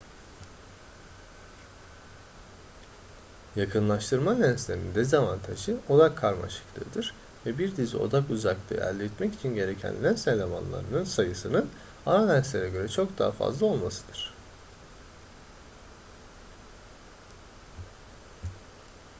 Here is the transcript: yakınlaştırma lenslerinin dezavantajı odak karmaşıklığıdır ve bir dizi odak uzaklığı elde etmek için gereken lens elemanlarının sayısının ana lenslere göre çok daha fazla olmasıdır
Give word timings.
yakınlaştırma 3.55 4.31
lenslerinin 4.39 4.95
dezavantajı 4.95 5.77
odak 5.89 6.17
karmaşıklığıdır 6.17 7.13
ve 7.45 7.57
bir 7.57 7.77
dizi 7.77 7.97
odak 7.97 8.29
uzaklığı 8.29 8.75
elde 8.77 9.05
etmek 9.05 9.33
için 9.33 9.55
gereken 9.55 10.03
lens 10.03 10.27
elemanlarının 10.27 11.03
sayısının 11.03 11.69
ana 12.05 12.31
lenslere 12.33 12.69
göre 12.69 12.87
çok 12.87 13.17
daha 13.17 13.31
fazla 13.31 13.65
olmasıdır 13.65 14.33